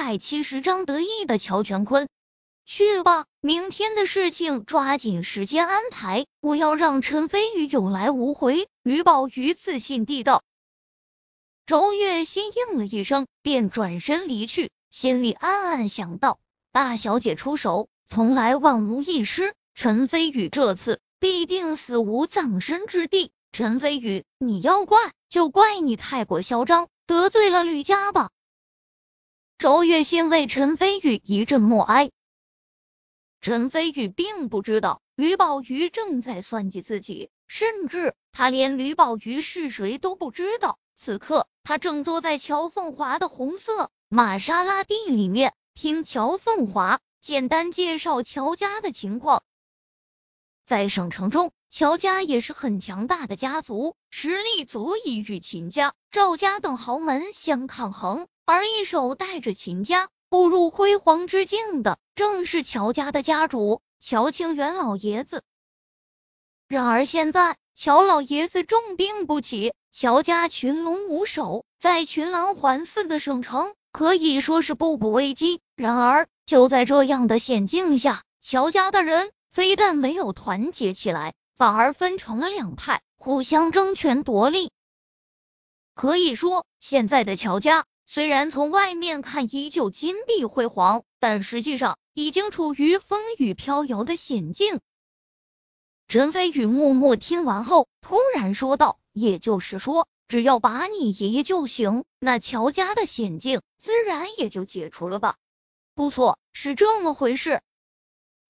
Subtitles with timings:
[0.00, 2.08] 百七十章得意的乔全坤。
[2.64, 8.68] 去吧，明天的事情抓紧时间安排，不要让陈飞宇有来无回。
[8.84, 10.44] 吕宝瑜自信地道。
[11.66, 16.38] 周月心应了一声，便转身离去，心里暗暗想到：
[16.70, 19.52] 大小姐出手，从来万无一失。
[19.74, 23.32] 陈飞宇这次必定死无葬身之地。
[23.50, 28.30] 陈飞宇，你要怪就怪你太过嚣张，得罪了吕家吧。
[29.58, 32.12] 周月心为陈飞宇一阵默哀。
[33.40, 40.78] 陈飞宇并不知道吕宝瑜正在算计自己，甚至他连吕宝瑜是谁都不知道。
[40.94, 49.42] 此刻，他正坐在乔凤华的红色玛莎拉蒂里面，听乔凤华简单介绍乔家的情况。
[50.64, 58.28] 在省城中，乔家也是很强大的家族，实力足以与秦家、赵家等豪门相抗衡。
[58.48, 60.08] 而一手带着秦家。
[60.30, 65.42] 步入辉煌之境的正是乔家的家主乔庆元老爷子。
[66.66, 75.60] 然而现在乔老爷子重病不起，乔家群龙无首，在群狼环伺的省城可以说是步步危机。
[75.76, 84.70] 然而就在这样的险境下，乔家的人非但没有团结起来，反而分成了两派，互相争权夺利。
[85.94, 87.86] 可以说，现在的乔家。
[88.10, 94.80] 虽然从外面看依旧金碧辉煌，但实际上已经处于风雨飘摇的险境。
[96.08, 105.36] 陈飞宇默默听完后，突然说道：“也就是说，只要把你爷爷救醒，那乔家的险境自然也就解除了吧
[105.94, 107.60] ？”“不错，是这么回事。”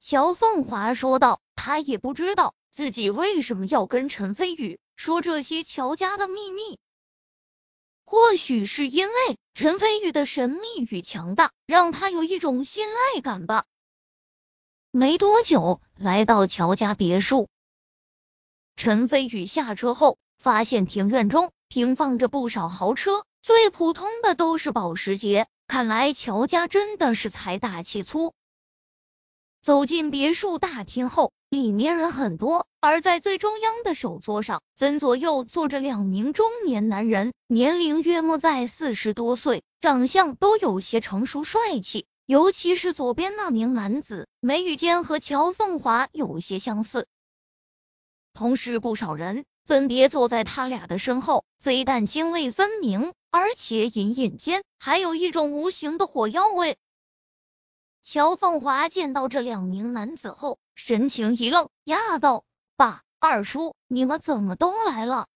[0.00, 1.40] 乔凤华说道。
[1.60, 6.78] 他也不知道自己为什么要跟陈飞宇说这些乔家的秘密。
[8.04, 13.64] 或许是因为陈飞宇的神秘与强大，让他有一种信赖感吧。
[14.92, 17.48] 没多久，来到乔家别墅，
[18.76, 25.48] 陈飞宇下车后，发现庭院中停放着不少豪车，最普通的都是保时捷。
[25.66, 28.34] 看来乔家真的是财大气粗。
[29.68, 42.06] 走进别墅大厅后，里面人很多，而在最中央的首座上，分左右坐着两名中年男人，年龄约莫在四十多岁，长相都有些成熟帅气。
[42.24, 47.06] 尤其是左边那名男子，眉宇间和乔凤华有些相似。
[48.32, 56.78] 同时，不少人分别坐在他俩的身后，非但泾渭分明，而且隐隐间还有一种无形的火药味。
[58.10, 65.26] 乔凤华见到这两名男子后，神情一愣，讶道：“爸，二叔，你们怎么都来了？”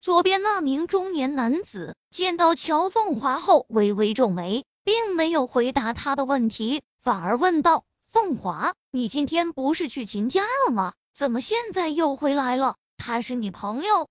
[0.00, 10.92] 左边那名中年男子见到乔凤华后，微微皱眉，并没有回答他的问题，反而问道：“凤华，你今天不是去秦家了吗？
[11.12, 12.76] 怎么现在又回来了？
[12.98, 14.08] 他是你朋友？”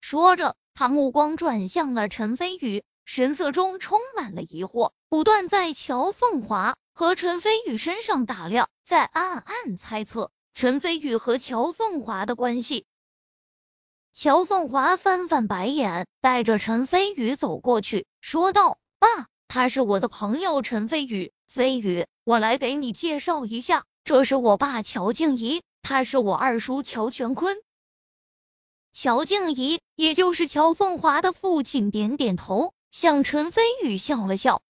[0.00, 6.74] 说着，他目光转向了陈飞宇，神色中充满了疑惑，不断在乔凤华。
[6.92, 12.84] 和陈飞宇身上打量，在暗暗猜测陈飞宇和乔凤华的关系。
[14.12, 27.56] 乔凤华翻翻白眼，带着陈飞宇走过去，说道：“爸，他是我的朋友陈飞宇，飞宇，我来给你介绍一下，这是我爸乔静怡，他是我二叔乔全坤。”
[28.92, 34.60] 乔静怡，也就是乔凤华的父亲，点点头，向陈飞宇笑了笑。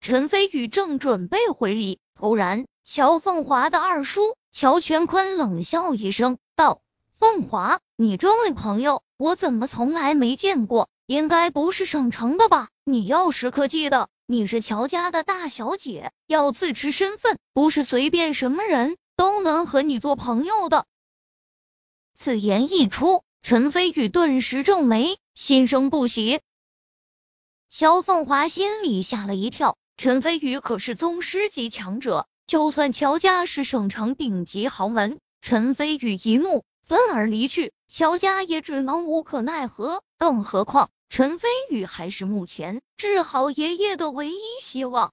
[0.00, 6.80] 陈飞宇正准备回礼，突然，乔凤华的二叔乔全坤冷笑一声，道
[7.12, 10.88] ：“凤华，你这位朋友，我怎么从来没见过？
[11.04, 12.70] 应该不是省城的吧？
[12.82, 20.86] 你要时刻记得，你是乔家的大小姐，要自持身份，不是随便什么人都能和你做朋友的。”
[22.16, 26.40] 此言一出，陈飞宇顿时皱眉，心生不喜。
[27.68, 29.76] 乔凤华心里吓了一跳。
[30.00, 40.02] 陈飞宇可是宗师级强者，就算乔家是省城顶级豪门，陈飞宇一怒愤而离去，乔家也只能无可奈何。
[40.16, 45.12] 更何况陈飞宇还是目前治好爷爷的唯一希望。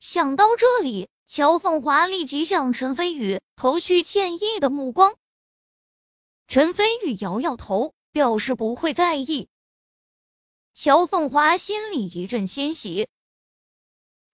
[0.00, 5.14] 想到这里，乔凤华立即向陈飞宇投去歉意的目光。
[6.48, 9.48] 陈飞宇摇摇头，表示不会在意。
[10.72, 13.08] 乔凤华心里一阵欣喜。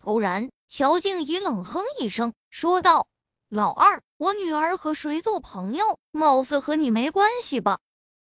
[0.02, 3.08] 突然，乔静怡冷哼一声，说道
[3.50, 5.98] ：“老二，我女儿和谁做朋友？
[6.12, 7.78] 貌似和你没关系吧？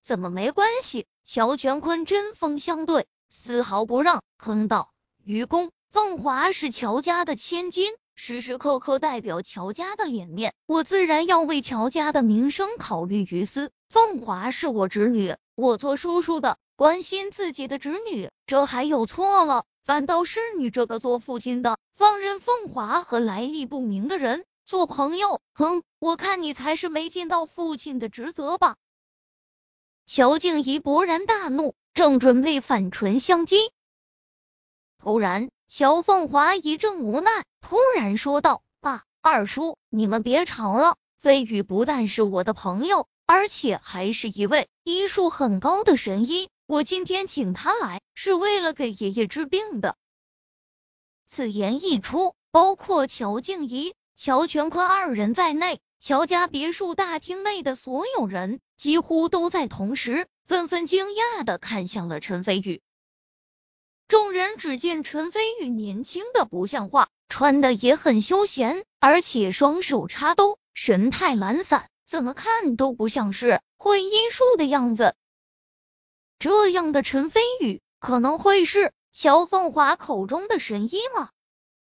[0.03, 4.91] 怎么没关系？”乔全坤针锋相对，丝毫不让，哼道
[5.23, 13.71] ：“愚公，凤华是乔家的千金，时时刻刻代表乔家的脸面，我自然要为乔家的名声考虑于私。
[13.87, 19.63] 凤华是我侄女，我做叔叔的关心自己的侄女，这还有错了？
[19.83, 25.83] 反倒是你这个做父亲的，放任凤华和来历不明的人做朋友，哼！
[25.99, 28.77] 我看你才是没尽到父亲的职责吧。
[30.05, 33.57] 乔静怡勃然大怒，正准备反唇相讥，
[34.97, 40.95] 突然，乔凤华一阵无奈，突然说道：“爸，二叔，你们别吵了。
[41.17, 46.49] 飞宇不但是我的朋友，而且还是一位医术很高的神医。
[46.65, 49.95] 我今天请他来，是为了给爷爷治病的。”
[51.25, 55.79] 此言一出，包括乔静怡、乔全坤二人在内。
[55.99, 62.81] 乔家别墅大厅内的所有人几乎都在同时纷纷惊讶的看向了陈飞宇。
[64.09, 75.15] 众人只见陈飞宇年轻的不像话，穿的也很休闲，而且双手插兜，神态懒散，怎么看都不像是会医术的样子。
[76.39, 81.29] 这样的陈飞宇可能会是乔凤华口中的神医吗？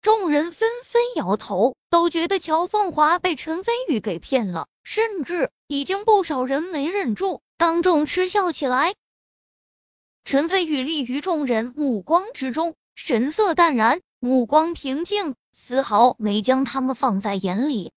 [0.02, 8.96] 众人纷纷摇头，都觉得乔凤华被陈飞宇给骗了，甚至已经不少人没忍住，当众嗤笑起来。
[10.24, 17.92] 陈飞宇立于众人目光之中，神色淡然，目光平静，丝毫没将他们放在眼里。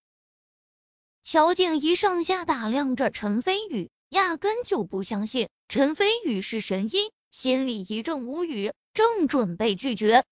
[1.23, 10.24] 乔静怡上下打量着陈飞宇，压根就不相信陈飞宇是神医，心里一阵无语，正准备拒绝。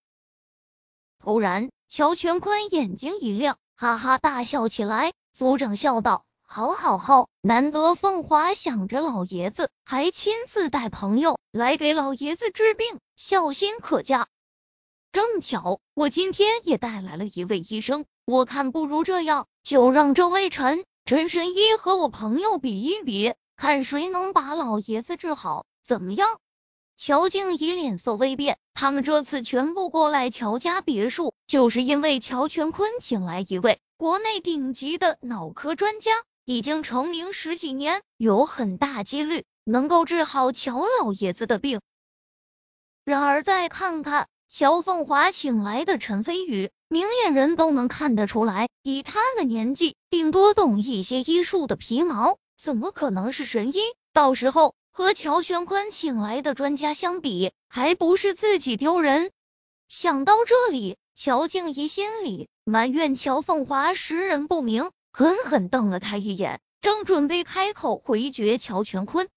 [1.20, 5.12] 突然，乔全坤眼睛一亮，哈哈大笑起来。
[5.32, 7.28] 族长笑道：“好，好，好！
[7.40, 14.26] 难得凤华想着老爷子，还亲自带朋友来给老爷子治病，孝心可嘉。
[15.12, 26.26] 正巧，我今天也带来了一位医生，我看不如这样，就让这位陈陈神医和我朋友比一比，看谁能把老爷子治好，怎么样？”
[26.96, 36.12] 乔静怡脸色微变，他们这次全部过来乔家别墅，就是因为乔全坤请来一位国内顶级的脑科专家，
[36.44, 41.80] 已经成名十几年，有很大几率能够治好乔老爷子的病。
[43.04, 53.78] 然而再看看乔凤华请来的陈飞宇，明眼人都能看得出来，以他的年纪，顶多懂一些医术的皮毛，怎么可能是神医？
[54.12, 54.74] 到时候。
[54.90, 59.30] 和乔玄坤请来的专家相比，还不是自己丢人？
[59.86, 69.28] 想到这里，乔静怡心里埋怨乔凤华识人不明，狠狠瞪了他一眼，正准备开口回绝乔全坤，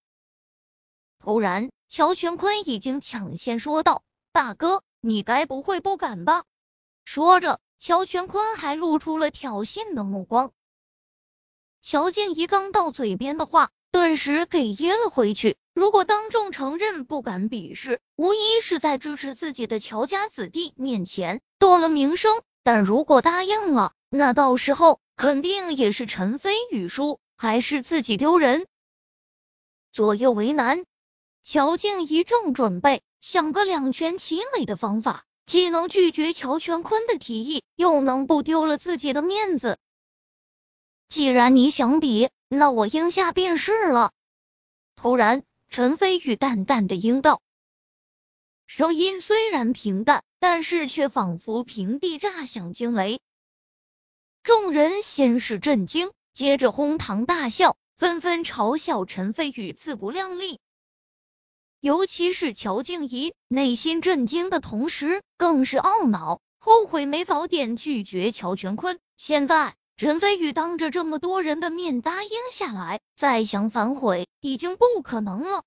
[1.20, 4.02] 突然，乔全坤已经抢先说道
[4.34, 6.46] ：“大哥，你该不会不敢吧？”
[7.06, 10.52] 说着，乔全坤还露出了挑衅的目光。
[11.82, 13.70] 乔静怡刚到嘴边的话。
[13.94, 15.58] 顿时给噎了回去。
[15.74, 28.66] 如果当众承认不敢比试，无疑是在支持自己的乔家子弟面前夺了名声；但如果答应了，那到时候肯定也是陈飞宇输，还是自己丢人。
[29.92, 30.86] 左右为难，
[31.44, 39.78] 乔静怡正准备想个两全其美的方法，既能拒绝乔全坤的提议，又能不丢了自己的面子。
[41.12, 44.14] 既然你想比，那我应下便是了。
[44.96, 47.42] 突然，陈飞宇淡淡的应道，
[48.66, 53.20] 声音虽然平淡，但是却仿佛平地炸响惊雷。
[54.42, 60.62] 众人先是震惊，接着哄堂大笑，纷纷嘲笑陈飞宇自不量力。
[61.82, 68.98] 尤其是乔静怡，内心震惊的同时，更是懊恼，后悔没早点拒绝乔全坤。
[69.18, 69.76] 现在。
[70.02, 75.62] 陈飞宇当着这么多人的面答应下来，再想反悔已经不可能了。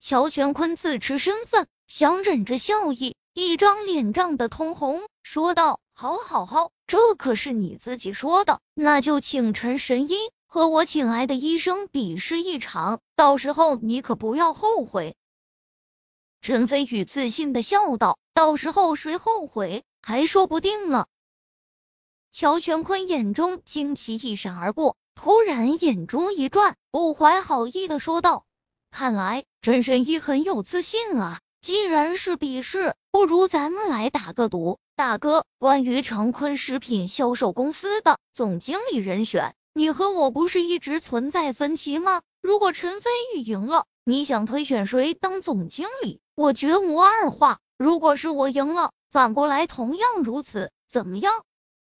[0.00, 10.16] 乔全坤自持身份，想忍着笑意，一张脸涨得通红，说道：“好，好，好，这可是你自己说的，那就请陈神医
[10.48, 15.14] 和我请来的医生比试一场，到时候你可不要后悔。”
[16.42, 21.06] 陈飞宇自信的笑道：“到时候谁后悔还说不定呢。”
[22.38, 28.44] 乔全坤眼中惊奇一闪而过，突然眼珠一转，不怀好意的说道
[28.92, 31.40] ：“看来真神医很有自信啊！
[31.62, 34.78] 既然是比试，不如咱们来打个赌。
[34.96, 42.20] 大哥，关于长坤食品销售公司的总经理人选，你和我不是一直存在分歧吗？
[42.42, 46.20] 如果陈飞宇赢了，你想推选谁当总经理？
[46.34, 47.60] 我绝无二话。
[47.78, 51.32] 如果是我赢了，反过来同样如此，怎么样？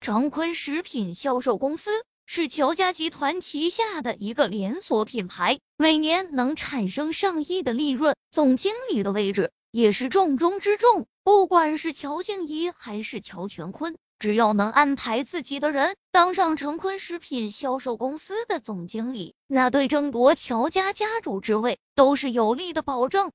[0.00, 1.90] 长坤食品销售公司
[2.26, 11.06] 是乔家集团旗下的一个连锁品牌，每年能产生上亿的利润，总经理的位置也是重中之重。
[11.24, 13.96] 不管是乔静怡还是乔全坤。
[14.18, 23.30] 只要能安排自己的人当上成坤食品销售公司的总经理，那对争夺乔家家主之位都是有利的保证。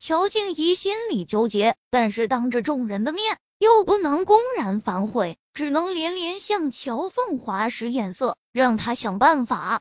[0.00, 9.80] 乔静怡心里纠结，但是当着众人的面又不能公然反悔，只能连连向乔凤华使眼色，让他想办法。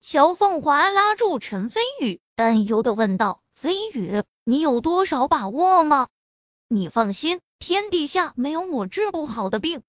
[0.00, 6.06] 乔凤华拉住陈飞宇，担忧的问道：“飞宇，你有多少把握吗？
[6.68, 9.82] 你放心。”天底下没有我治不好的病。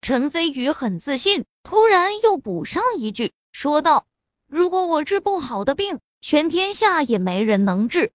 [0.00, 4.08] 陈飞宇很自信，突然又补上一句，说道
[4.48, 8.10] ：“如果我治不好的病，全天下也没人能治。”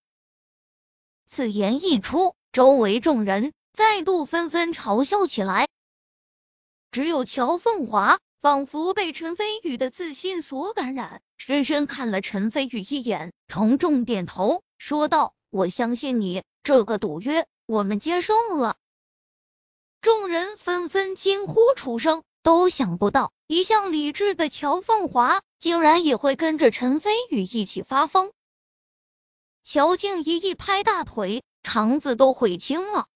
[1.25, 5.67] 此言一出，周围众人再度纷纷嘲笑起来。
[6.91, 18.75] 只有乔凤华仿佛被陈飞宇的自信所感染，深深看了陈飞宇一眼，重重点头，说道：“我相信你，这个赌约。”我们接受了，
[20.01, 28.33] 众人纷纷惊呼出声，都想不到一向理智的乔凤华竟然也会跟着陈飞宇一起发疯。
[29.63, 33.07] 乔静怡一拍大腿，肠子都悔青了。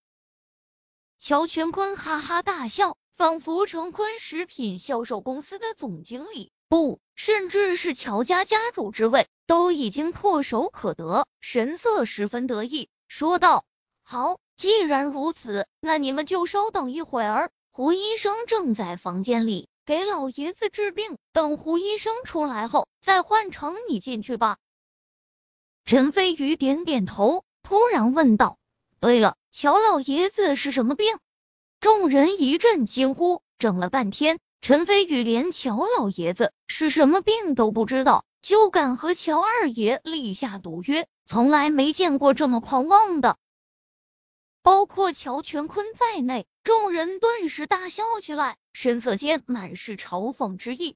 [1.20, 13.66] 乔全坤哈哈大笑，仿佛成坤食品销售公司的总经理，不，甚至是乔家家主之位都已经唾手可得，神色十分得意，说道。
[14.04, 17.50] 好，既然如此，那你们就稍等一会儿。
[17.72, 24.58] 胡医生正在房间里给老爷子治病，等胡医生出来后，再换成你进去吧。
[25.84, 28.58] 陈飞宇点点头，突然问道
[29.00, 31.18] ：“对了，乔老爷子是什么病？”
[31.82, 33.42] 众人一阵惊呼。
[33.58, 43.40] 整了半天，陈飞宇连乔老爷子是什么病都不知道，就敢和乔二爷立下赌约，从来没见过这么狂妄的。
[44.62, 50.96] 包括乔全坤在内，众人顿时大笑起来，神色间满是嘲讽之意。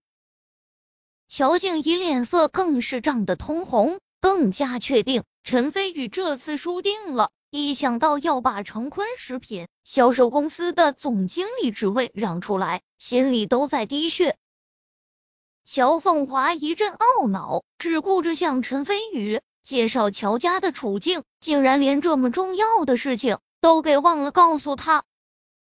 [1.27, 7.31] 乔静怡脸色更是涨得通红，更加确定陈飞宇这次输定了。
[7.51, 14.37] 一想到要把成坤食品销售公司的总经理职位让出来，心里都在滴血。
[15.65, 23.37] 乔凤华一阵懊恼，只顾着向陈飞宇介绍乔家的处境，竟然连这么重要的事情。
[23.59, 25.03] 都给忘了告诉他。